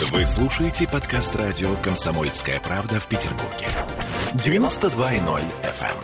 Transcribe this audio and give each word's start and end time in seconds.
Вы 0.00 0.24
слушаете 0.24 0.86
подкаст 0.86 1.34
радио 1.34 1.74
«Комсомольская 1.82 2.60
правда» 2.60 3.00
в 3.00 3.08
Петербурге. 3.08 3.66
92.0 4.34 5.42
FM. 5.64 5.96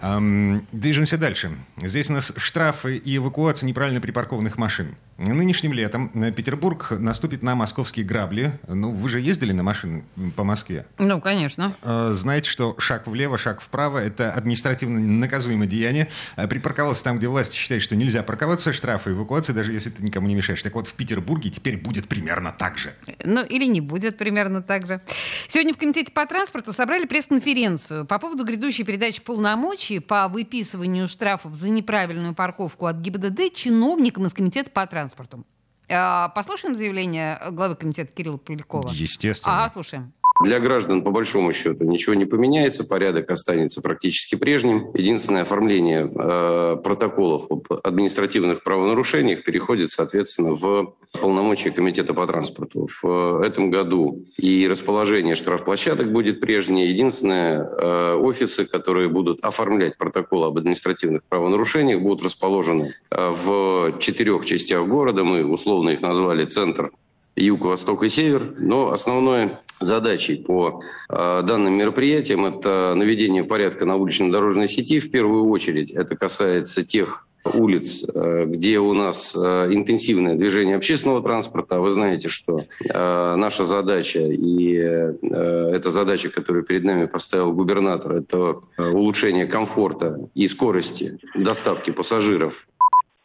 Эм, 0.00 0.66
движемся 0.70 1.18
дальше. 1.18 1.50
Здесь 1.78 2.08
у 2.08 2.12
нас 2.12 2.32
штрафы 2.36 2.98
и 2.98 3.16
эвакуация 3.16 3.66
неправильно 3.66 4.00
припаркованных 4.00 4.58
машин. 4.58 4.94
Нынешним 5.18 5.72
летом 5.72 6.10
Петербург 6.32 6.92
наступит 6.92 7.42
на 7.42 7.56
московские 7.56 8.06
грабли. 8.06 8.52
Ну, 8.68 8.92
вы 8.92 9.08
же 9.08 9.18
ездили 9.18 9.50
на 9.50 9.64
машины 9.64 10.04
по 10.36 10.44
Москве? 10.44 10.86
Ну, 10.96 11.20
конечно. 11.20 11.74
Э, 11.82 12.12
знаете, 12.14 12.48
что 12.48 12.76
шаг 12.78 13.08
влево, 13.08 13.36
шаг 13.36 13.60
вправо— 13.60 13.98
это 14.04 14.30
административно 14.30 15.00
наказуемое 15.00 15.66
деяние. 15.66 16.08
Э, 16.36 16.46
припарковался 16.46 17.02
там, 17.02 17.18
где 17.18 17.26
власти 17.26 17.56
считают, 17.56 17.82
что 17.82 17.96
нельзя 17.96 18.22
парковаться, 18.22 18.72
штрафы, 18.72 19.10
эвакуация, 19.10 19.54
даже 19.54 19.72
если 19.72 19.90
ты 19.90 20.04
никому 20.04 20.28
не 20.28 20.36
мешаешь. 20.36 20.62
Так 20.62 20.76
вот, 20.76 20.86
в 20.86 20.94
Петербурге 20.94 21.50
теперь 21.50 21.78
будет 21.78 22.06
примерно 22.06 22.54
так 22.56 22.78
же. 22.78 22.94
Ну, 23.24 23.44
или 23.44 23.64
не 23.64 23.80
будет 23.80 24.18
примерно 24.18 24.62
так 24.62 24.86
же. 24.86 25.00
Сегодня 25.48 25.74
в 25.74 25.78
Комитете 25.78 26.12
по 26.12 26.26
транспорту 26.26 26.72
собрали 26.72 27.06
пресс-конференцию 27.06 28.06
по 28.06 28.20
поводу 28.20 28.44
грядущей 28.44 28.84
передачи 28.84 29.20
полномочий 29.20 29.98
по 29.98 30.28
выписыванию 30.28 31.08
штрафов 31.08 31.54
за 31.54 31.70
неправильную 31.70 32.36
парковку 32.36 32.86
от 32.86 32.98
ГИБДД 32.98 33.52
чиновникам 33.52 34.24
из 34.26 34.32
Комитета 34.32 34.70
по 34.70 34.86
транспорту 34.86 35.07
транспортом. 35.08 35.46
А, 35.90 36.28
послушаем 36.30 36.76
заявление 36.76 37.40
главы 37.50 37.74
комитета 37.74 38.12
Кирилла 38.12 38.36
Полякова? 38.36 38.90
Естественно. 38.92 39.64
Ага, 39.64 39.72
слушаем. 39.72 40.12
Для 40.44 40.60
граждан, 40.60 41.02
по 41.02 41.10
большому 41.10 41.52
счету, 41.52 41.84
ничего 41.84 42.14
не 42.14 42.24
поменяется, 42.24 42.84
порядок 42.84 43.30
останется 43.30 43.82
практически 43.82 44.36
прежним. 44.36 44.90
Единственное 44.94 45.42
оформление 45.42 46.06
э, 46.06 46.76
протоколов 46.76 47.50
об 47.50 47.66
административных 47.82 48.62
правонарушениях 48.62 49.42
переходит, 49.42 49.90
соответственно, 49.90 50.54
в 50.54 50.94
полномочия 51.20 51.72
Комитета 51.72 52.14
по 52.14 52.24
транспорту. 52.26 52.88
В 53.02 53.42
этом 53.42 53.70
году 53.70 54.24
и 54.36 54.68
расположение 54.68 55.34
штрафплощадок 55.34 56.12
будет 56.12 56.40
прежнее. 56.40 56.90
Единственное, 56.90 57.64
э, 57.64 58.14
офисы, 58.14 58.64
которые 58.64 59.08
будут 59.08 59.40
оформлять 59.40 59.98
протоколы 59.98 60.46
об 60.46 60.58
административных 60.58 61.24
правонарушениях, 61.28 62.00
будут 62.00 62.24
расположены 62.24 62.94
э, 63.10 63.30
в 63.32 63.98
четырех 63.98 64.44
частях 64.44 64.86
города. 64.86 65.24
Мы 65.24 65.44
условно 65.44 65.90
их 65.90 66.00
назвали 66.00 66.44
«Центр», 66.44 66.92
«Юг», 67.34 67.64
«Восток» 67.64 68.04
и 68.04 68.08
«Север». 68.08 68.54
Но 68.58 68.92
основное 68.92 69.60
задачей 69.80 70.36
по 70.36 70.82
э, 71.08 71.42
данным 71.42 71.74
мероприятиям 71.74 72.46
это 72.46 72.94
наведение 72.96 73.44
порядка 73.44 73.84
на 73.84 73.96
улично-дорожной 73.96 74.68
сети. 74.68 75.00
В 75.00 75.10
первую 75.10 75.48
очередь 75.48 75.90
это 75.90 76.16
касается 76.16 76.84
тех 76.84 77.26
улиц, 77.54 78.04
э, 78.14 78.44
где 78.46 78.78
у 78.78 78.92
нас 78.92 79.36
э, 79.36 79.68
интенсивное 79.72 80.34
движение 80.34 80.76
общественного 80.76 81.22
транспорта. 81.22 81.80
Вы 81.80 81.90
знаете, 81.90 82.28
что 82.28 82.64
наша 82.84 83.64
задача 83.64 84.20
и 84.20 84.72
эта 84.72 85.90
задача, 85.90 86.28
которую 86.28 86.64
перед 86.64 86.84
нами 86.84 87.06
поставил 87.06 87.52
губернатор, 87.52 88.12
это 88.12 88.56
улучшение 88.78 89.46
комфорта 89.46 90.18
и 90.34 90.48
скорости 90.48 91.18
доставки 91.34 91.90
пассажиров 91.90 92.66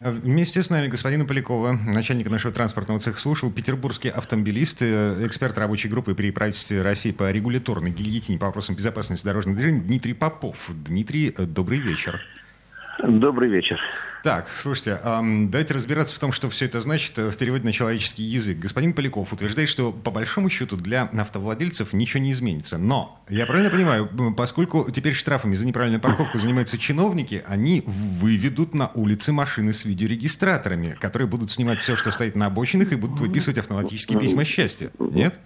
Вместе 0.03 0.61
с 0.61 0.69
нами 0.69 0.87
господина 0.87 1.23
Полякова, 1.23 1.71
начальника 1.71 2.29
нашего 2.29 2.53
транспортного 2.53 2.99
цеха, 2.99 3.17
слушал 3.17 3.49
петербургский 3.49 4.09
автомобилист, 4.09 4.81
э, 4.81 5.25
эксперт 5.25 5.57
рабочей 5.57 5.87
группы 5.87 6.13
при 6.13 6.29
правительстве 6.31 6.81
России 6.81 7.11
по 7.11 7.31
регуляторной 7.31 7.91
гильотине 7.91 8.37
по 8.37 8.47
вопросам 8.47 8.75
безопасности 8.75 9.25
дорожного 9.25 9.55
движения 9.55 9.79
Дмитрий 9.79 10.13
Попов. 10.13 10.57
Дмитрий, 10.69 11.33
э, 11.37 11.45
добрый 11.45 11.79
вечер. 11.79 12.19
Добрый 13.05 13.49
вечер. 13.49 13.79
Так, 14.23 14.47
слушайте, 14.47 14.97
давайте 15.03 15.73
разбираться 15.73 16.15
в 16.15 16.19
том, 16.19 16.31
что 16.31 16.49
все 16.49 16.63
это 16.65 16.79
значит 16.79 17.19
э, 17.19 17.29
в 17.29 17.35
переводе 17.35 17.65
на 17.65 17.73
человеческий 17.73 18.23
язык. 18.23 18.59
Господин 18.59 18.93
Поляков 18.93 19.33
утверждает, 19.33 19.67
что 19.67 19.91
по 19.91 20.09
большому 20.09 20.49
счету 20.49 20.77
для 20.77 21.09
автовладельцев 21.11 21.91
ничего 21.91 22.23
не 22.23 22.31
изменится. 22.31 22.77
Но, 22.77 23.19
я 23.27 23.45
правильно 23.45 23.69
понимаю, 23.69 24.09
поскольку 24.37 24.89
теперь 24.89 25.13
штрафами 25.15 25.55
за 25.55 25.65
неправильную 25.65 25.99
парковку 25.99 26.39
занимаются 26.39 26.77
чиновники, 26.77 27.43
они 27.45 27.83
выведут 27.85 28.73
на 28.73 28.89
улицы 28.93 29.33
машины 29.33 29.73
с 29.73 29.83
видеорегистраторами, 29.83 30.95
которые 30.97 31.27
будут 31.27 31.51
снимать 31.51 31.79
все, 31.79 31.97
что 31.97 32.11
стоит 32.11 32.37
на 32.37 32.45
обочинах, 32.45 32.93
и 32.93 32.95
будут 32.95 33.19
выписывать 33.19 33.57
автоматические 33.57 34.17
письма 34.17 34.45
счастья. 34.45 34.91
Нет? 34.97 35.37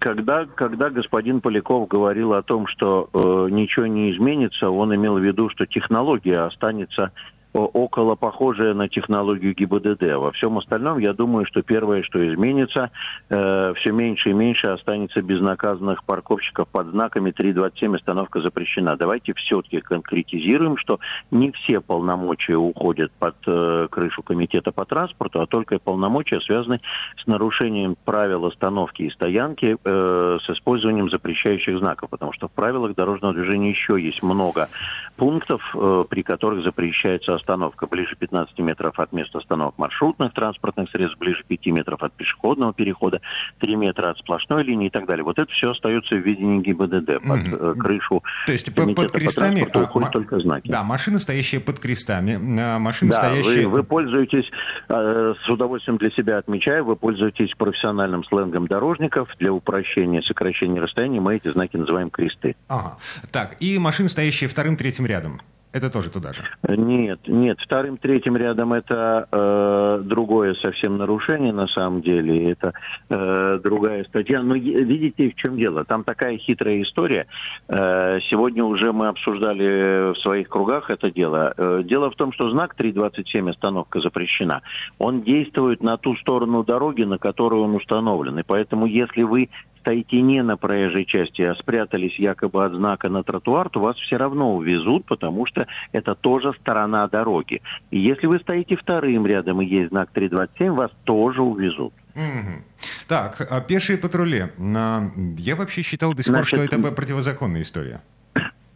Когда, 0.00 0.46
когда 0.46 0.88
господин 0.88 1.42
Поляков 1.42 1.86
говорил 1.86 2.32
о 2.32 2.42
том, 2.42 2.66
что 2.66 3.10
э, 3.12 3.18
ничего 3.50 3.86
не 3.86 4.10
изменится, 4.12 4.70
он 4.70 4.94
имел 4.94 5.18
в 5.18 5.22
виду, 5.22 5.50
что 5.50 5.66
технология 5.66 6.38
останется 6.38 7.12
около 7.52 8.14
похожая 8.14 8.74
на 8.74 8.88
технологию 8.88 9.54
ГИБДД. 9.54 10.14
Во 10.16 10.30
всем 10.32 10.58
остальном, 10.58 10.98
я 10.98 11.12
думаю, 11.12 11.46
что 11.46 11.62
первое, 11.62 12.02
что 12.02 12.26
изменится, 12.28 12.90
э, 13.28 13.74
все 13.76 13.92
меньше 13.92 14.30
и 14.30 14.32
меньше 14.32 14.68
останется 14.68 15.22
безнаказанных 15.22 16.04
парковщиков 16.04 16.68
под 16.68 16.88
знаками 16.88 17.32
327 17.32 17.96
остановка 17.96 18.40
запрещена. 18.40 18.96
Давайте 18.96 19.34
все-таки 19.34 19.80
конкретизируем, 19.80 20.76
что 20.76 21.00
не 21.30 21.50
все 21.52 21.80
полномочия 21.80 22.56
уходят 22.56 23.10
под 23.18 23.36
э, 23.46 23.88
крышу 23.90 24.22
комитета 24.22 24.70
по 24.70 24.84
транспорту, 24.84 25.40
а 25.40 25.46
только 25.46 25.78
полномочия 25.78 26.40
связаны 26.40 26.80
с 27.22 27.26
нарушением 27.26 27.96
правил 28.04 28.46
остановки 28.46 29.02
и 29.02 29.10
стоянки 29.10 29.76
э, 29.82 30.38
с 30.40 30.50
использованием 30.50 31.10
запрещающих 31.10 31.78
знаков, 31.78 32.10
потому 32.10 32.32
что 32.32 32.48
в 32.48 32.52
правилах 32.52 32.94
дорожного 32.94 33.34
движения 33.34 33.70
еще 33.70 34.00
есть 34.00 34.22
много 34.22 34.68
пунктов, 35.16 35.62
э, 35.74 36.04
при 36.08 36.22
которых 36.22 36.64
запрещается 36.64 37.34
остановка 37.40 37.86
ближе 37.86 38.14
15 38.16 38.58
метров 38.58 38.98
от 38.98 39.12
места 39.12 39.38
остановок 39.38 39.76
маршрутных 39.78 40.32
транспортных 40.34 40.90
средств, 40.90 41.18
ближе 41.18 41.42
5 41.46 41.66
метров 41.66 42.02
от 42.02 42.12
пешеходного 42.12 42.72
перехода, 42.72 43.20
3 43.60 43.76
метра 43.76 44.10
от 44.10 44.18
сплошной 44.18 44.62
линии 44.64 44.86
и 44.86 44.90
так 44.90 45.06
далее. 45.06 45.24
Вот 45.24 45.38
это 45.38 45.50
все 45.52 45.70
остается 45.70 46.16
в 46.16 46.20
видении 46.20 46.60
ГИБДД 46.60 47.26
под 47.26 47.40
mm-hmm. 47.40 47.72
крышу. 47.78 48.22
То 48.46 48.52
есть 48.52 48.74
под, 48.74 49.10
крестами 49.10 49.64
по 49.72 49.78
уходят 49.78 50.10
а, 50.10 50.12
только 50.12 50.40
знаки. 50.40 50.70
Да, 50.70 50.82
машина, 50.82 51.18
стоящая 51.18 51.60
под 51.60 51.80
крестами, 51.80 52.38
а, 52.60 52.78
машина, 52.78 53.12
да, 53.12 53.16
стоящая... 53.18 53.66
Вы, 53.66 53.78
вы 53.78 53.82
пользуетесь, 53.82 54.50
э, 54.88 55.34
с 55.44 55.48
удовольствием 55.48 55.98
для 55.98 56.10
себя 56.10 56.38
отмечаю, 56.38 56.84
вы 56.84 56.96
пользуетесь 56.96 57.52
профессиональным 57.56 58.24
сленгом 58.24 58.66
дорожников 58.66 59.28
для 59.38 59.52
упрощения, 59.52 60.22
сокращения 60.22 60.80
расстояния. 60.80 61.20
Мы 61.20 61.36
эти 61.36 61.50
знаки 61.52 61.76
называем 61.76 62.10
кресты. 62.10 62.56
Ага. 62.68 62.96
Так, 63.32 63.56
и 63.60 63.78
машина, 63.78 64.08
стоящая 64.08 64.48
вторым, 64.48 64.76
третьим 64.76 65.06
рядом. 65.06 65.40
Это 65.72 65.88
тоже 65.88 66.10
туда 66.10 66.32
же? 66.32 66.42
Нет, 66.68 67.20
нет. 67.28 67.58
Вторым, 67.60 67.96
третьим 67.96 68.36
рядом 68.36 68.72
это 68.72 69.28
э, 69.30 70.02
другое 70.04 70.54
совсем 70.54 70.98
нарушение 70.98 71.52
на 71.52 71.68
самом 71.68 72.02
деле. 72.02 72.50
Это 72.50 72.72
э, 73.08 73.60
другая 73.62 74.04
статья. 74.04 74.42
Но 74.42 74.54
видите, 74.54 75.30
в 75.30 75.36
чем 75.36 75.56
дело? 75.56 75.84
Там 75.84 76.02
такая 76.02 76.38
хитрая 76.38 76.82
история. 76.82 77.28
Э, 77.68 78.18
сегодня 78.30 78.64
уже 78.64 78.92
мы 78.92 79.06
обсуждали 79.08 80.12
в 80.12 80.18
своих 80.18 80.48
кругах 80.48 80.90
это 80.90 81.08
дело. 81.10 81.54
Э, 81.56 81.82
дело 81.84 82.10
в 82.10 82.16
том, 82.16 82.32
что 82.32 82.50
знак 82.50 82.74
327 82.74 83.50
остановка 83.50 84.00
запрещена. 84.00 84.62
Он 84.98 85.22
действует 85.22 85.84
на 85.84 85.96
ту 85.98 86.16
сторону 86.16 86.64
дороги, 86.64 87.04
на 87.04 87.18
которую 87.18 87.62
он 87.62 87.76
установлен. 87.76 88.40
И 88.40 88.42
поэтому, 88.42 88.86
если 88.86 89.22
вы 89.22 89.50
стоите 89.90 90.22
не 90.22 90.42
на 90.42 90.56
проезжей 90.56 91.04
части, 91.04 91.42
а 91.42 91.54
спрятались 91.56 92.18
якобы 92.18 92.64
от 92.64 92.72
знака 92.74 93.08
на 93.08 93.22
тротуар, 93.24 93.68
то 93.70 93.80
вас 93.80 93.96
все 93.96 94.16
равно 94.16 94.54
увезут, 94.54 95.04
потому 95.06 95.46
что 95.46 95.66
это 95.92 96.14
тоже 96.14 96.52
сторона 96.60 97.08
дороги. 97.08 97.60
И 97.90 97.98
если 97.98 98.26
вы 98.26 98.38
стоите 98.38 98.76
вторым 98.76 99.26
рядом 99.26 99.60
и 99.60 99.66
есть 99.66 99.88
знак 99.90 100.10
327, 100.12 100.72
вас 100.72 100.90
тоже 101.04 101.42
увезут. 101.42 101.92
Угу. 102.14 102.64
Так, 103.08 103.46
а 103.50 103.60
пешие 103.60 103.98
патрули. 103.98 104.44
Я 104.58 105.56
вообще 105.56 105.82
считал 105.82 106.14
до 106.14 106.22
сих 106.22 106.34
пор, 106.34 106.46
что 106.46 106.58
это 106.58 106.78
противозаконная 106.92 107.62
история. 107.62 108.00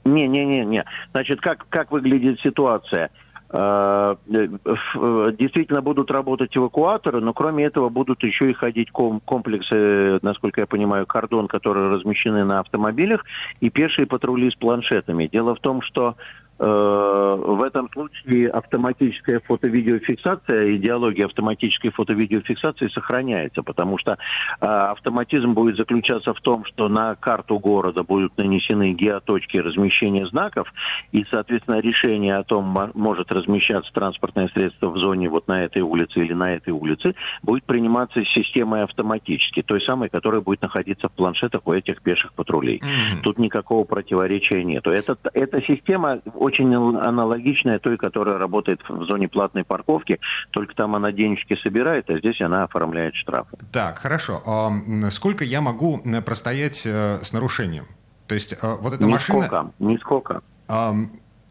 Не-не-не-не. 0.04 0.84
Значит, 1.12 1.40
как, 1.40 1.66
как 1.68 1.92
выглядит 1.92 2.40
ситуация? 2.40 3.10
Э, 3.56 4.16
э, 4.26 5.32
действительно 5.38 5.80
будут 5.80 6.10
работать 6.10 6.56
эвакуаторы, 6.56 7.20
но 7.20 7.32
кроме 7.32 7.66
этого 7.66 7.88
будут 7.88 8.24
еще 8.24 8.48
и 8.48 8.52
ходить 8.52 8.90
комплексы, 8.90 10.18
насколько 10.22 10.62
я 10.62 10.66
понимаю, 10.66 11.06
кордон, 11.06 11.46
которые 11.46 11.90
размещены 11.90 12.44
на 12.44 12.58
автомобилях, 12.58 13.24
и 13.60 13.70
пешие 13.70 14.08
патрули 14.08 14.50
с 14.50 14.56
планшетами. 14.56 15.28
Дело 15.28 15.54
в 15.54 15.60
том, 15.60 15.82
что 15.82 16.16
в 16.58 17.62
этом 17.64 17.90
случае 17.92 18.48
автоматическая 18.48 19.40
фото-видеофиксация, 19.40 20.76
идеология 20.76 21.26
автоматической 21.26 21.90
фото-видеофиксации 21.90 22.88
сохраняется, 22.88 23.62
потому 23.62 23.98
что 23.98 24.12
э, 24.12 24.64
автоматизм 24.64 25.52
будет 25.52 25.76
заключаться 25.76 26.32
в 26.32 26.40
том, 26.40 26.64
что 26.64 26.88
на 26.88 27.16
карту 27.16 27.58
города 27.58 28.04
будут 28.04 28.36
нанесены 28.38 28.92
геоточки 28.92 29.56
размещения 29.56 30.26
знаков, 30.26 30.72
и, 31.12 31.24
соответственно, 31.30 31.80
решение 31.80 32.36
о 32.36 32.44
том, 32.44 32.92
может 32.94 33.32
размещаться 33.32 33.92
транспортное 33.92 34.48
средство 34.48 34.90
в 34.90 34.98
зоне 34.98 35.28
вот 35.28 35.48
на 35.48 35.64
этой 35.64 35.82
улице 35.82 36.20
или 36.20 36.34
на 36.34 36.54
этой 36.54 36.72
улице, 36.72 37.14
будет 37.42 37.64
приниматься 37.64 38.22
системой 38.24 38.84
автоматически, 38.84 39.62
той 39.62 39.82
самой, 39.82 40.08
которая 40.08 40.40
будет 40.40 40.62
находиться 40.62 41.08
в 41.08 41.12
планшетах 41.12 41.66
у 41.66 41.72
этих 41.72 42.00
пеших 42.02 42.32
патрулей. 42.34 42.78
Mm-hmm. 42.78 43.22
Тут 43.22 43.38
никакого 43.38 43.84
противоречия 43.84 44.62
нету. 44.62 44.90
Это, 44.90 45.16
эта 45.32 45.60
система 45.62 46.20
очень 46.44 46.74
аналогичная 46.74 47.78
той, 47.78 47.96
которая 47.96 48.38
работает 48.38 48.80
в 48.88 49.04
зоне 49.04 49.28
платной 49.28 49.64
парковки, 49.64 50.20
только 50.50 50.74
там 50.74 50.94
она 50.94 51.10
денежки 51.10 51.56
собирает, 51.62 52.10
а 52.10 52.18
здесь 52.18 52.40
она 52.40 52.64
оформляет 52.64 53.14
штрафы. 53.16 53.56
Так, 53.72 53.98
хорошо. 53.98 54.42
А 54.46 54.70
сколько 55.10 55.44
я 55.44 55.60
могу 55.60 56.02
простоять 56.24 56.82
э, 56.86 57.18
с 57.22 57.32
нарушением? 57.32 57.86
То 58.26 58.34
есть 58.34 58.52
э, 58.52 58.56
вот 58.80 58.94
эта 58.94 59.04
нисколько, 59.04 59.62
машина... 59.62 59.72
Нисколько, 59.78 60.42
А, 60.68 60.92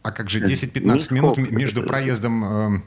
а 0.03 0.11
как 0.11 0.29
же 0.29 0.39
10-15 0.39 1.13
минут 1.13 1.37
между 1.37 1.83
проездом... 1.83 2.83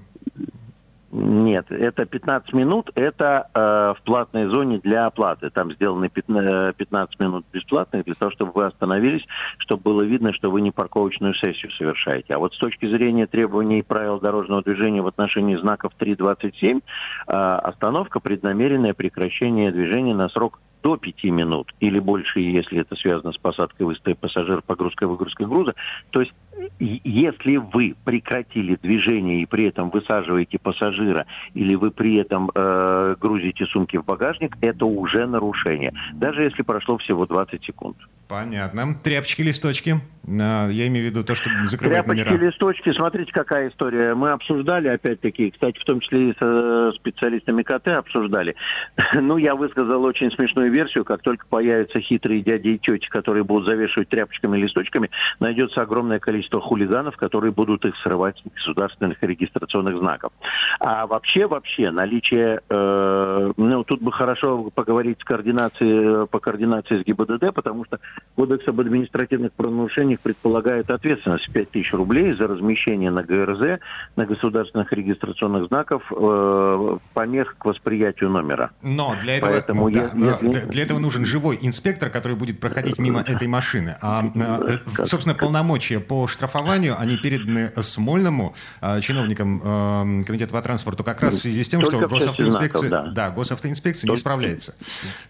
Э, 1.17 1.21
нет, 1.47 1.71
это 1.71 2.05
15 2.05 2.53
минут, 2.53 2.91
это 2.95 3.49
э, 3.55 3.95
в 3.99 4.03
платной 4.05 4.47
зоне 4.47 4.79
для 4.79 5.07
оплаты. 5.07 5.51
Там 5.51 5.73
сделаны 5.73 6.09
15, 6.09 6.77
15 6.77 7.21
минут 7.21 7.47
бесплатных 7.53 8.05
для 8.05 8.15
того, 8.15 8.31
чтобы 8.31 8.53
вы 8.53 8.67
остановились, 8.67 9.25
чтобы 9.59 9.83
было 9.83 10.03
видно, 10.03 10.33
что 10.33 10.51
вы 10.51 10.61
не 10.61 10.71
парковочную 10.71 11.35
сессию 11.35 11.73
совершаете. 11.73 12.35
А 12.35 12.39
вот 12.39 12.55
с 12.55 12.59
точки 12.59 12.87
зрения 12.87 13.27
требований 13.27 13.83
правил 13.83 14.21
дорожного 14.21 14.63
движения 14.63 15.03
в 15.03 15.07
отношении 15.07 15.57
знаков 15.57 15.93
3.27, 15.99 16.83
э, 17.27 17.33
остановка 17.33 18.21
преднамеренное 18.21 18.95
прекращение 18.95 19.71
движения 19.71 20.15
на 20.15 20.29
срок 20.29 20.61
до 20.83 20.97
5 20.97 21.25
минут 21.25 21.75
или 21.81 21.99
больше, 21.99 22.39
если 22.39 22.81
это 22.81 22.95
связано 22.95 23.33
с 23.33 23.39
посадкой, 23.39 23.87
выставкой 23.87 24.15
пассажира, 24.15 24.61
погрузкой, 24.61 25.09
выгрузкой 25.09 25.47
груза. 25.47 25.75
То 26.11 26.21
есть 26.21 26.33
если 26.79 27.57
вы 27.57 27.95
прекратили 28.05 28.79
движение 28.83 29.43
и 29.43 29.47
при 29.47 29.65
этом 29.69 29.91
высаживаете 29.91 30.59
пассажира, 30.59 31.27
или 31.55 31.75
вы 31.75 31.91
при 31.91 32.19
этом 32.19 32.51
э, 32.55 33.17
грузите 33.21 33.67
сумки 33.67 33.97
в 33.97 34.05
багажник, 34.05 34.57
это 34.61 34.87
уже 34.87 35.27
нарушение, 35.27 35.93
даже 36.15 36.43
если 36.43 36.63
прошло 36.63 36.99
всего 36.99 37.27
20 37.27 37.65
секунд. 37.65 37.97
Понятно. 38.29 38.95
Тряпочки, 39.03 39.43
листочки. 39.43 39.95
Я 40.27 40.89
имею 40.89 41.07
в 41.07 41.11
виду 41.11 41.23
то, 41.23 41.37
что 41.37 41.49
закрывает 41.67 42.05
Тряпочки, 42.05 42.29
номера. 42.29 42.47
листочки. 42.47 42.93
Смотрите, 42.97 43.31
какая 43.33 43.69
история. 43.71 44.15
Мы 44.15 44.31
обсуждали, 44.31 44.89
опять-таки, 44.89 45.53
кстати, 45.53 45.79
в 45.79 45.85
том 45.85 46.01
числе 46.01 46.31
и 46.31 46.35
со 46.41 46.91
специалистами 46.97 47.63
КТ 47.63 47.89
обсуждали. 47.89 48.55
Ну, 49.27 49.39
я 49.39 49.55
высказал 49.55 50.03
очень 50.05 50.31
смешную 50.33 50.73
версию. 50.73 51.05
Как 51.05 51.23
только 51.23 51.47
появятся 51.47 52.01
хитрые 52.01 52.43
дяди 52.43 52.69
и 52.69 52.79
тети, 52.79 53.09
которые 53.09 53.45
будут 53.45 53.69
завешивать 53.69 54.09
тряпочками 54.09 54.59
и 54.59 54.63
листочками, 54.63 55.11
найдется 55.41 55.81
огромное 55.81 56.19
количество 56.19 56.46
хулиганов, 56.53 57.17
которые 57.17 57.53
будут 57.53 57.85
их 57.85 57.95
срывать 58.03 58.39
с 58.39 58.55
государственных 58.55 59.23
регистрационных 59.23 59.99
знаков. 59.99 60.33
А 60.81 61.07
вообще, 61.07 61.47
вообще, 61.47 61.91
наличие... 61.91 62.61
Э, 62.69 63.53
ну, 63.57 63.85
тут 63.85 64.03
бы 64.03 64.13
хорошо 64.13 64.71
поговорить 64.75 65.19
с 65.21 65.25
координацией, 65.25 66.27
по 66.27 66.39
координации 66.39 67.03
с 67.03 67.05
ГИБДД, 67.05 67.55
потому 67.55 67.85
что 67.85 67.99
Кодекс 68.35 68.67
об 68.69 68.81
административных 68.81 69.53
правонарушениях 69.53 70.21
предполагает 70.21 70.91
ответственность 70.91 71.49
в 71.49 71.53
5000 71.53 71.93
рублей 71.95 72.33
за 72.35 72.47
размещение 72.47 73.11
на 73.11 73.23
ГРЗ, 73.23 73.81
на 74.17 74.27
государственных 74.27 74.93
регистрационных 74.93 75.69
знаков 75.69 76.03
э, 76.11 76.99
помех 77.15 77.57
к 77.59 77.65
восприятию 77.65 78.31
номера. 78.31 78.71
Но 78.83 79.15
для 79.21 79.39
этого, 79.39 79.51
Поэтому 79.51 79.91
да, 79.91 80.03
если- 80.03 80.19
но 80.19 80.51
для, 80.51 80.61
для 80.67 80.83
этого 80.83 80.99
нужен 80.99 81.25
живой 81.25 81.59
инспектор, 81.61 82.11
который 82.11 82.37
будет 82.37 82.61
проходить 82.61 82.99
мимо 82.99 83.21
этой 83.21 83.49
машины. 83.49 83.97
А, 84.03 84.23
э, 84.35 85.05
собственно, 85.05 85.35
полномочия 85.35 86.01
по 86.01 86.27
штрафованию, 86.37 86.99
они 86.99 87.17
переданы 87.17 87.73
Смольному, 87.83 88.55
а, 88.81 89.01
чиновникам 89.01 89.61
э, 89.65 90.25
Комитета 90.25 90.53
по 90.53 90.61
транспорту, 90.63 91.03
как 91.03 91.23
раз 91.23 91.35
в 91.39 91.41
связи 91.43 91.65
с 91.65 91.69
тем, 91.69 91.81
Только 91.81 91.97
что 91.97 92.09
госавтоинспекция, 92.09 92.89
знаков, 92.89 93.15
да. 93.15 93.29
да, 93.29 93.31
госавтоинспекция 93.31 94.07
не 94.07 94.09
Только- 94.09 94.21
справляется. 94.21 94.75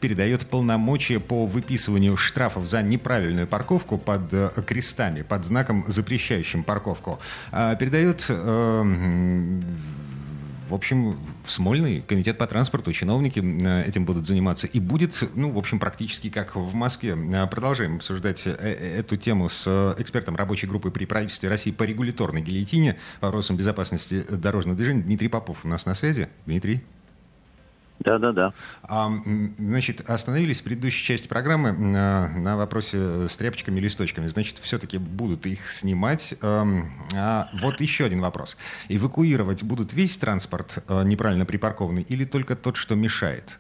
Передает 0.01 0.47
полномочия 0.47 1.21
по 1.21 1.47
выписыванию 1.47 2.17
штрафов 2.17 2.67
за 2.67 2.83
неправильную 2.83 3.47
парковку 3.47 3.99
под 3.99 4.33
э, 4.33 4.51
крестами, 4.67 5.23
под 5.23 5.45
знаком, 5.45 5.85
запрещающим 5.89 6.65
парковку. 6.65 7.21
А, 7.53 7.75
передает 7.77 8.27
э, 8.29 8.83
в 10.69 10.75
общем, 10.75 11.19
в 11.45 11.51
Смольный 11.51 12.01
комитет 12.01 12.39
по 12.39 12.47
транспорту, 12.47 12.93
чиновники 12.93 13.41
э, 13.41 13.89
этим 13.89 14.05
будут 14.05 14.27
заниматься. 14.27 14.67
И 14.67 14.81
будет, 14.81 15.23
ну, 15.35 15.51
в 15.51 15.59
общем, 15.59 15.79
практически 15.79 16.31
как 16.31 16.57
в 16.57 16.75
Москве. 16.75 17.17
Э, 17.17 17.47
Продолжаем 17.47 17.97
обсуждать 17.97 18.47
э, 18.47 18.51
эту 18.51 19.17
тему 19.17 19.49
с 19.49 19.95
экспертом 19.99 20.37
рабочей 20.37 20.67
группы 20.67 20.91
при 20.91 21.05
правительстве 21.05 21.49
России 21.49 21.71
по 21.71 21.85
регуляторной 21.85 22.43
гильотине, 22.43 22.97
по 23.21 23.27
вопросам 23.29 23.57
безопасности 23.57 24.23
дорожного 24.29 24.77
движения. 24.77 25.03
Дмитрий 25.03 25.29
Попов 25.29 25.65
у 25.65 25.69
нас 25.69 25.87
на 25.87 25.95
связи. 25.95 26.29
Дмитрий. 26.47 26.83
Да-да-да. 28.01 28.53
А, 28.83 29.07
м, 29.09 29.55
значит, 29.59 30.09
остановились 30.09 30.61
в 30.61 30.65
предыдущей 30.65 31.05
части 31.05 31.29
программы 31.29 31.73
на, 31.73 32.29
на 32.37 32.57
вопросе 32.57 33.29
с 33.29 33.37
тряпочками 33.37 33.79
и 33.79 33.83
листочками. 33.83 34.29
Значит, 34.29 34.59
все-таки 34.59 34.99
будут 34.99 35.47
их 35.47 35.71
снимать. 35.71 36.35
Эм, 36.43 36.93
А 37.15 37.49
вот 37.61 37.81
еще 37.81 38.05
один 38.05 38.21
вопрос. 38.21 38.57
Эвакуировать 38.89 39.63
будут 39.63 39.93
весь 39.93 40.17
транспорт 40.19 40.85
э, 40.89 41.03
неправильно 41.05 41.47
припаркованный 41.47 42.03
или 42.03 42.25
только 42.25 42.55
тот, 42.57 42.77
что 42.77 42.95
мешает? 42.95 43.59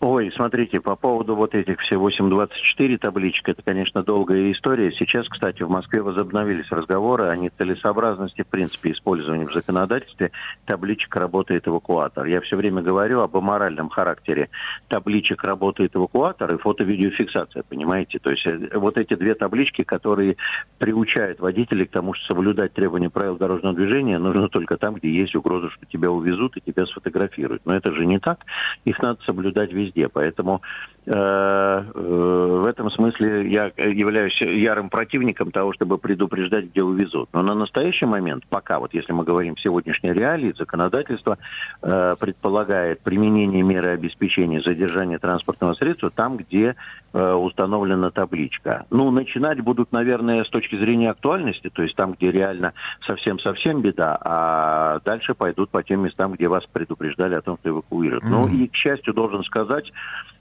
Ой, 0.00 0.30
смотрите, 0.36 0.78
по 0.78 0.94
поводу 0.94 1.34
вот 1.34 1.54
этих 1.54 1.80
все 1.80 1.96
8.24 1.96 2.98
табличек, 2.98 3.48
это, 3.48 3.62
конечно, 3.62 4.02
долгая 4.02 4.52
история. 4.52 4.92
Сейчас, 4.92 5.26
кстати, 5.26 5.62
в 5.62 5.70
Москве 5.70 6.02
возобновились 6.02 6.70
разговоры 6.70 7.28
о 7.28 7.36
нецелесообразности, 7.36 8.42
в 8.42 8.46
принципе, 8.46 8.92
использования 8.92 9.46
в 9.46 9.54
законодательстве 9.54 10.32
табличек 10.66 11.16
«Работает 11.16 11.66
эвакуатор». 11.66 12.26
Я 12.26 12.42
все 12.42 12.58
время 12.58 12.82
говорю 12.82 13.20
об 13.20 13.34
аморальном 13.38 13.88
характере 13.88 14.50
табличек 14.88 15.42
«Работает 15.42 15.96
эвакуатор» 15.96 16.54
и 16.54 16.58
фото-видеофиксация, 16.58 17.62
понимаете? 17.66 18.18
То 18.18 18.30
есть 18.30 18.46
э, 18.46 18.76
вот 18.76 18.98
эти 18.98 19.14
две 19.14 19.34
таблички, 19.34 19.82
которые 19.82 20.36
приучают 20.76 21.40
водителей 21.40 21.86
к 21.86 21.90
тому, 21.90 22.12
что 22.12 22.34
соблюдать 22.34 22.74
требования 22.74 23.08
правил 23.08 23.36
дорожного 23.36 23.74
движения 23.74 24.18
нужно 24.18 24.50
только 24.50 24.76
там, 24.76 24.96
где 24.96 25.08
есть 25.08 25.34
угроза, 25.34 25.70
что 25.70 25.86
тебя 25.86 26.10
увезут 26.10 26.54
и 26.58 26.60
тебя 26.60 26.84
сфотографируют. 26.84 27.62
Но 27.64 27.74
это 27.74 27.92
же 27.92 28.04
не 28.04 28.18
так. 28.18 28.44
Их 28.84 28.98
надо 29.00 29.22
соблюдать 29.24 29.72
везде. 29.72 29.85
Поэтому 30.12 30.62
э, 31.06 31.10
э, 31.12 31.90
в 31.94 32.66
этом 32.66 32.90
смысле 32.90 33.50
я 33.50 33.66
являюсь 33.76 34.38
ярым 34.40 34.90
противником 34.90 35.50
того, 35.50 35.72
чтобы 35.72 35.98
предупреждать, 35.98 36.66
где 36.66 36.82
увезут. 36.82 37.28
Но 37.32 37.42
на 37.42 37.54
настоящий 37.54 38.06
момент, 38.06 38.44
пока, 38.48 38.78
вот 38.78 38.94
если 38.94 39.12
мы 39.12 39.24
говорим 39.24 39.56
сегодняшней 39.58 40.12
реалии, 40.12 40.54
законодательство 40.56 41.38
э, 41.82 42.14
предполагает 42.18 43.00
применение 43.00 43.62
меры 43.62 43.90
обеспечения 43.90 44.60
задержания 44.60 45.18
транспортного 45.18 45.74
средства 45.74 46.10
там, 46.10 46.36
где 46.36 46.74
э, 47.12 47.32
установлена 47.32 48.10
табличка. 48.10 48.86
Ну, 48.90 49.10
начинать 49.10 49.60
будут, 49.60 49.92
наверное, 49.92 50.44
с 50.44 50.48
точки 50.48 50.76
зрения 50.76 51.10
актуальности, 51.10 51.70
то 51.70 51.82
есть 51.82 51.94
там, 51.96 52.14
где 52.14 52.30
реально 52.30 52.72
совсем-совсем 53.06 53.82
беда, 53.82 54.18
а 54.20 55.00
дальше 55.04 55.34
пойдут 55.34 55.70
по 55.70 55.82
тем 55.82 56.02
местам, 56.02 56.32
где 56.32 56.48
вас 56.48 56.64
предупреждали 56.72 57.34
о 57.34 57.42
том, 57.42 57.58
что 57.60 57.70
эвакуируют. 57.70 58.24
Ну, 58.24 58.48
и, 58.48 58.66
к 58.68 58.74
счастью, 58.74 59.14
должен 59.14 59.44
сказать, 59.44 59.75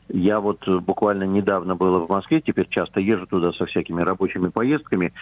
я 0.07 0.39
вот 0.39 0.67
буквально 0.67 1.23
недавно 1.23 1.75
был 1.75 2.05
в 2.05 2.09
Москве, 2.09 2.41
теперь 2.41 2.67
часто 2.69 2.99
езжу 2.99 3.27
туда 3.27 3.51
со 3.53 3.65
всякими 3.65 4.01
рабочими 4.01 4.49
поездками. 4.49 5.13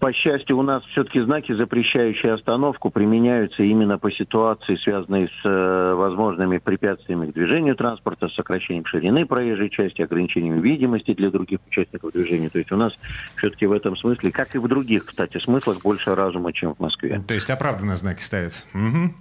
По 0.00 0.14
счастью, 0.14 0.56
у 0.56 0.62
нас 0.62 0.82
все-таки 0.92 1.20
знаки, 1.20 1.52
запрещающие 1.52 2.32
остановку, 2.32 2.88
применяются 2.88 3.62
именно 3.62 3.98
по 3.98 4.10
ситуации, 4.10 4.76
связанной 4.76 5.28
с 5.28 5.46
э, 5.46 5.94
возможными 5.94 6.56
препятствиями 6.56 7.30
к 7.30 7.34
движению 7.34 7.76
транспорта, 7.76 8.28
сокращением 8.28 8.86
ширины 8.86 9.26
проезжей 9.26 9.68
части, 9.68 10.00
ограничением 10.00 10.62
видимости 10.62 11.12
для 11.12 11.30
других 11.30 11.58
участников 11.68 12.12
движения. 12.12 12.48
То 12.48 12.58
есть 12.58 12.72
у 12.72 12.76
нас 12.76 12.94
все-таки 13.36 13.66
в 13.66 13.72
этом 13.72 13.94
смысле, 13.94 14.32
как 14.32 14.54
и 14.54 14.58
в 14.58 14.66
других, 14.68 15.04
кстати, 15.04 15.36
смыслах, 15.36 15.82
больше 15.82 16.14
разума, 16.14 16.50
чем 16.54 16.74
в 16.74 16.80
Москве. 16.80 17.20
То 17.20 17.34
есть 17.34 17.50
оправданно 17.50 17.98
знаки 17.98 18.22
ставят. 18.22 18.66
Мгм. 18.72 19.16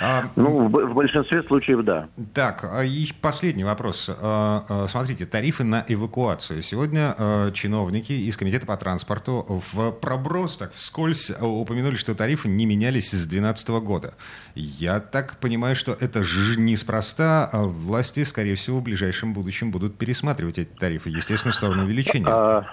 А, 0.00 0.24
Ну, 0.36 0.66
в, 0.66 0.70
в 0.70 0.94
большинстве 0.94 1.42
случаев, 1.42 1.84
да. 1.84 2.08
Так, 2.32 2.64
а 2.64 2.82
и 2.84 3.12
последний 3.20 3.64
вопрос. 3.64 4.10
А, 4.10 4.86
Смотрите, 4.88 5.26
тарифы 5.26 5.64
на 5.64 5.84
эвакуацию. 5.86 6.62
Сегодня 6.62 7.14
чиновники 7.52 8.12
из 8.12 8.36
Комитета 8.36 8.66
по 8.66 8.76
транспорту 8.76 9.62
в 9.72 9.92
проброс, 9.92 10.56
так 10.56 10.72
вскользь 10.72 11.30
упомянули, 11.40 11.96
что 11.96 12.14
тарифы 12.14 12.48
не 12.48 12.66
менялись 12.66 13.10
с 13.10 13.26
2012 13.26 13.68
года. 13.80 14.14
Я 14.54 15.00
так 15.00 15.36
понимаю, 15.38 15.76
что 15.76 15.92
это 15.92 16.22
же 16.22 16.58
неспроста. 16.58 17.48
Власти, 17.52 18.24
скорее 18.24 18.54
всего, 18.54 18.78
в 18.78 18.82
ближайшем 18.82 19.32
будущем 19.32 19.70
будут 19.70 19.98
пересматривать 19.98 20.58
эти 20.58 20.68
тарифы, 20.68 21.10
естественно, 21.10 21.52
в 21.52 21.56
сторону 21.56 21.84
увеличения. 21.84 22.66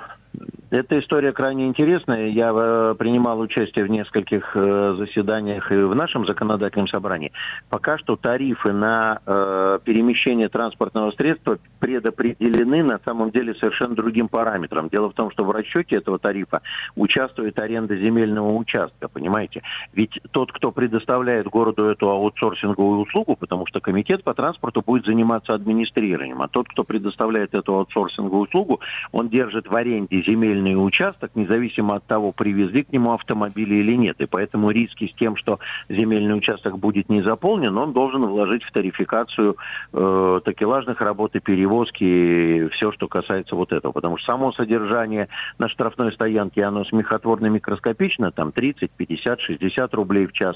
Эта 0.70 1.00
история 1.00 1.32
крайне 1.32 1.68
интересная. 1.68 2.28
Я 2.28 2.52
э, 2.54 2.96
принимал 3.00 3.40
участие 3.40 3.86
в 3.86 3.90
нескольких 3.90 4.52
э, 4.56 4.96
заседаниях 4.98 5.72
и 5.72 5.78
в 5.78 5.96
нашем 5.96 6.28
законодательном 6.28 6.90
собрании. 6.90 7.32
Пока 7.70 7.98
что 7.98 8.18
тарифы 8.18 8.74
на 8.74 9.22
э, 9.26 9.80
перемещение 9.86 10.50
транспортного 10.50 11.12
средства 11.12 11.58
предопределены 11.80 12.84
на 12.84 13.00
самом 13.06 13.32
деле 13.32 13.54
совершенно 13.56 13.96
другим 13.96 14.28
параметрам. 14.28 14.90
Дело 14.90 15.10
в 15.10 15.14
том, 15.14 15.32
что 15.32 15.44
в 15.44 15.52
расчете 15.52 15.98
этого 15.98 16.20
тарифа 16.20 16.62
участвует 16.96 17.60
аренда 17.60 17.96
земельного 17.98 18.54
участка, 18.54 19.08
понимаете? 19.08 19.62
Ведь 19.94 20.20
тот, 20.32 20.52
кто 20.52 20.72
предоставляет 20.72 21.48
городу 21.48 21.86
эту 21.86 22.10
аутсорсинговую 22.10 23.00
услугу, 23.00 23.36
потому 23.36 23.66
что 23.68 23.80
комитет 23.80 24.24
по 24.24 24.34
транспорту 24.34 24.82
будет 24.86 25.06
заниматься 25.06 25.54
администрированием, 25.54 26.42
а 26.42 26.48
тот, 26.48 26.68
кто 26.68 26.84
предоставляет 26.84 27.54
эту 27.54 27.76
аутсорсинговую 27.76 28.44
услугу, 28.44 28.80
он 29.12 29.30
держит 29.30 29.68
в 29.68 29.76
аренде 29.76 30.24
земельный 30.28 30.74
участок, 30.76 31.32
независимо 31.36 31.96
от 31.96 32.06
того, 32.06 32.32
привезли 32.32 32.84
к 32.84 32.92
нему 32.92 33.14
автомобили 33.14 33.76
или 33.76 33.96
нет. 33.96 34.20
И 34.20 34.26
поэтому 34.26 34.72
риски 34.72 35.08
с 35.08 35.20
тем, 35.20 35.36
что 35.36 35.60
земельный 35.90 36.38
участок 36.38 36.78
будет 36.80 37.10
не 37.10 37.22
заполнен, 37.22 37.78
он 37.78 37.94
должен 37.94 38.24
вложить 38.24 38.64
в 38.64 38.72
тарификацию 38.72 39.58
э, 39.94 40.40
такелажных 40.44 41.02
работ 41.02 41.36
и 41.36 41.40
перевозок 41.40 41.67
перевозки, 41.68 42.70
все, 42.76 42.92
что 42.92 43.08
касается 43.08 43.56
вот 43.56 43.72
этого. 43.72 43.92
Потому 43.92 44.18
что 44.18 44.32
само 44.32 44.52
содержание 44.54 45.28
на 45.58 45.68
штрафной 45.70 46.12
стоянке, 46.14 46.64
оно 46.64 46.86
смехотворно 46.86 47.48
микроскопично, 47.48 48.32
там 48.32 48.52
30, 48.52 48.92
50, 48.92 49.42
60 49.42 49.94
рублей 49.94 50.28
в 50.28 50.34
час. 50.34 50.56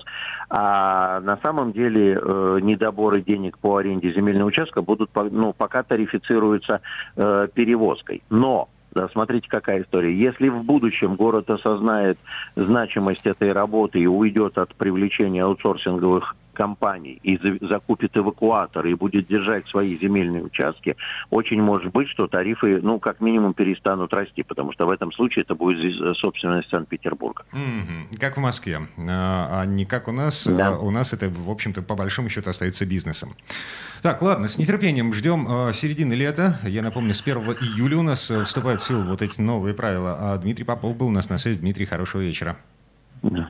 А 0.49 1.19
на 1.21 1.37
самом 1.43 1.73
деле 1.73 2.19
э, 2.21 2.59
недоборы 2.61 3.21
денег 3.21 3.57
по 3.57 3.77
аренде 3.77 4.13
земельного 4.13 4.47
участка 4.47 4.81
будут, 4.81 5.11
ну, 5.31 5.53
пока 5.53 5.83
тарифицируются 5.83 6.81
э, 7.15 7.47
перевозкой. 7.53 8.21
Но 8.29 8.69
да, 8.93 9.07
смотрите, 9.13 9.47
какая 9.49 9.83
история. 9.83 10.13
Если 10.13 10.49
в 10.49 10.63
будущем 10.63 11.15
город 11.15 11.49
осознает 11.49 12.17
значимость 12.57 13.25
этой 13.25 13.53
работы 13.53 13.99
и 13.99 14.05
уйдет 14.05 14.57
от 14.57 14.75
привлечения 14.75 15.43
аутсорсинговых 15.43 16.35
компаний 16.53 17.19
и 17.23 17.39
закупит 17.61 18.17
эвакуатор 18.17 18.85
и 18.85 18.93
будет 18.93 19.27
держать 19.27 19.67
свои 19.67 19.97
земельные 19.97 20.43
участки, 20.43 20.95
очень 21.29 21.61
может 21.61 21.91
быть, 21.91 22.09
что 22.09 22.27
тарифы, 22.27 22.79
ну, 22.81 22.99
как 22.99 23.21
минимум, 23.21 23.53
перестанут 23.53 24.13
расти, 24.13 24.43
потому 24.43 24.71
что 24.73 24.85
в 24.85 24.91
этом 24.91 25.11
случае 25.11 25.43
это 25.43 25.55
будет 25.55 25.79
э, 25.79 26.13
собственность 26.15 26.69
Санкт-Петербурга. 26.69 27.43
Mm-hmm. 27.53 28.19
Как 28.19 28.37
в 28.37 28.39
Москве, 28.39 28.79
а, 28.97 29.61
а 29.61 29.65
не 29.65 29.85
как 29.85 30.07
у 30.07 30.11
нас. 30.11 30.47
Да. 30.47 30.69
А 30.69 30.79
у 30.79 30.91
нас 30.91 31.13
это, 31.13 31.29
в 31.29 31.49
общем-то, 31.49 31.81
по 31.81 31.95
большому 31.95 32.29
счету 32.29 32.49
остается 32.49 32.85
бизнесом. 32.85 33.33
Так, 34.01 34.21
ладно, 34.21 34.47
с 34.47 34.57
нетерпением 34.57 35.13
ждем 35.13 35.47
э, 35.47 35.73
середины 35.73 36.13
лета. 36.13 36.59
Я 36.63 36.81
напомню, 36.81 37.13
с 37.13 37.21
1 37.21 37.37
июля 37.37 37.97
у 37.97 38.01
нас 38.01 38.31
э, 38.31 38.43
вступают 38.45 38.81
в 38.81 38.83
силу 38.83 39.03
вот 39.03 39.21
эти 39.21 39.39
новые 39.39 39.75
правила. 39.75 40.17
А 40.19 40.37
Дмитрий 40.37 40.65
Попов 40.65 40.97
был 40.97 41.07
у 41.07 41.11
нас 41.11 41.29
на 41.29 41.37
связи. 41.37 41.59
Дмитрий, 41.59 41.85
хорошего 41.85 42.21
вечера. 42.21 42.57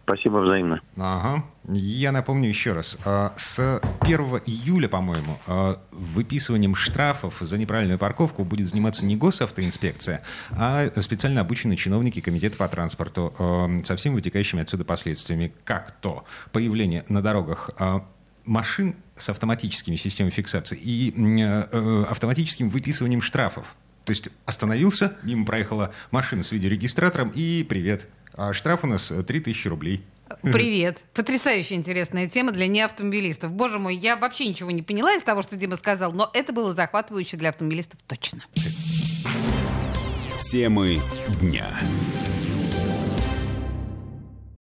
Спасибо 0.03 0.39
взаимно. 0.39 0.81
Ага. 0.97 1.45
Я 1.67 2.11
напомню 2.11 2.49
еще 2.49 2.73
раз. 2.73 2.97
А, 3.05 3.33
с 3.37 3.79
1 4.01 4.19
июля, 4.45 4.89
по-моему, 4.89 5.39
а, 5.47 5.79
выписыванием 5.91 6.75
штрафов 6.75 7.37
за 7.39 7.57
неправильную 7.57 7.97
парковку 7.97 8.43
будет 8.43 8.69
заниматься 8.69 9.05
не 9.05 9.15
госавтоинспекция, 9.15 10.23
а 10.51 10.87
специально 11.01 11.41
обученные 11.41 11.77
чиновники 11.77 12.19
Комитета 12.19 12.57
по 12.57 12.67
транспорту 12.67 13.33
а, 13.39 13.69
со 13.83 13.95
всеми 13.95 14.15
вытекающими 14.15 14.61
отсюда 14.61 14.83
последствиями, 14.83 15.53
как 15.63 15.91
то 15.91 16.25
появление 16.51 17.05
на 17.07 17.21
дорогах 17.21 17.69
машин 18.43 18.95
с 19.15 19.29
автоматическими 19.29 19.95
системами 19.95 20.31
фиксации 20.31 20.75
и 20.75 21.13
э, 21.15 22.03
автоматическим 22.09 22.71
выписыванием 22.71 23.21
штрафов. 23.21 23.75
То 24.03 24.11
есть 24.11 24.29
остановился, 24.47 25.15
мимо 25.21 25.45
проехала 25.45 25.93
машина 26.09 26.41
с 26.43 26.51
видеорегистратором 26.51 27.31
и 27.35 27.63
привет– 27.63 28.09
а 28.33 28.53
штраф 28.53 28.83
у 28.83 28.87
нас 28.87 29.11
3000 29.11 29.67
э, 29.67 29.69
рублей. 29.69 30.03
Привет. 30.41 30.99
Потрясающе 31.13 31.75
интересная 31.75 32.27
тема 32.29 32.51
для 32.51 32.67
неавтомобилистов. 32.67 33.51
Боже 33.51 33.79
мой, 33.79 33.95
я 33.95 34.15
вообще 34.15 34.47
ничего 34.47 34.71
не 34.71 34.81
поняла 34.81 35.13
из 35.13 35.23
того, 35.23 35.41
что 35.41 35.57
Дима 35.57 35.77
сказал, 35.77 36.13
но 36.13 36.29
это 36.33 36.53
было 36.53 36.73
захватывающе 36.73 37.37
для 37.37 37.49
автомобилистов 37.49 37.99
точно. 38.07 38.45
Темы 40.51 40.99
дня. 41.41 41.67